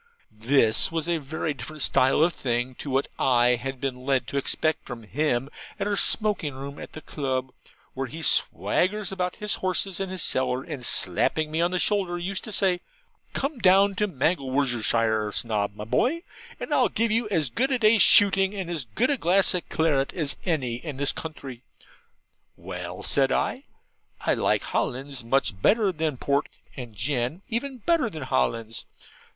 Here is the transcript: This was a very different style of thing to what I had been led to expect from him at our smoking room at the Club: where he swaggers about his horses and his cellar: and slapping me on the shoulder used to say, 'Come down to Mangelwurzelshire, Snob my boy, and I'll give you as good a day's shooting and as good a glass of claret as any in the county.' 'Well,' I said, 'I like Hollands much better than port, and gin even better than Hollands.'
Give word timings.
This 0.33 0.91
was 0.91 1.07
a 1.07 1.19
very 1.19 1.53
different 1.53 1.83
style 1.83 2.23
of 2.23 2.33
thing 2.33 2.73
to 2.81 2.89
what 2.89 3.07
I 3.19 3.49
had 3.49 3.79
been 3.79 4.03
led 4.03 4.25
to 4.29 4.37
expect 4.37 4.83
from 4.87 5.03
him 5.03 5.47
at 5.79 5.85
our 5.85 5.95
smoking 5.95 6.55
room 6.55 6.79
at 6.79 6.93
the 6.93 7.01
Club: 7.01 7.53
where 7.93 8.07
he 8.07 8.23
swaggers 8.23 9.11
about 9.11 9.35
his 9.35 9.53
horses 9.61 9.99
and 9.99 10.11
his 10.11 10.23
cellar: 10.23 10.63
and 10.63 10.83
slapping 10.83 11.51
me 11.51 11.61
on 11.61 11.69
the 11.69 11.77
shoulder 11.77 12.17
used 12.17 12.43
to 12.45 12.51
say, 12.51 12.79
'Come 13.33 13.59
down 13.59 13.93
to 13.93 14.07
Mangelwurzelshire, 14.07 15.31
Snob 15.31 15.75
my 15.75 15.83
boy, 15.83 16.23
and 16.59 16.73
I'll 16.73 16.89
give 16.89 17.11
you 17.11 17.29
as 17.29 17.51
good 17.51 17.69
a 17.71 17.77
day's 17.77 18.01
shooting 18.01 18.55
and 18.55 18.71
as 18.71 18.85
good 18.85 19.11
a 19.11 19.17
glass 19.17 19.53
of 19.53 19.69
claret 19.69 20.13
as 20.13 20.35
any 20.45 20.77
in 20.77 20.97
the 20.97 21.05
county.' 21.15 21.61
'Well,' 22.57 23.01
I 23.01 23.03
said, 23.03 23.31
'I 23.31 23.63
like 24.29 24.63
Hollands 24.63 25.23
much 25.23 25.61
better 25.61 25.91
than 25.91 26.17
port, 26.17 26.47
and 26.75 26.95
gin 26.95 27.43
even 27.49 27.77
better 27.77 28.09
than 28.09 28.23
Hollands.' 28.23 28.85